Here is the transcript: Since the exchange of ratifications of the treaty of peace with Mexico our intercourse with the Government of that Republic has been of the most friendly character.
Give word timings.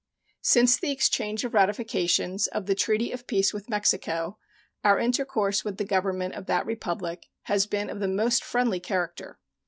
Since 0.41 0.77
the 0.79 0.89
exchange 0.89 1.45
of 1.45 1.53
ratifications 1.53 2.47
of 2.47 2.65
the 2.65 2.73
treaty 2.73 3.11
of 3.11 3.27
peace 3.27 3.53
with 3.53 3.69
Mexico 3.69 4.39
our 4.83 4.97
intercourse 4.97 5.63
with 5.63 5.77
the 5.77 5.85
Government 5.85 6.33
of 6.33 6.47
that 6.47 6.65
Republic 6.65 7.27
has 7.43 7.67
been 7.67 7.87
of 7.87 7.99
the 7.99 8.07
most 8.07 8.43
friendly 8.43 8.79
character. 8.79 9.37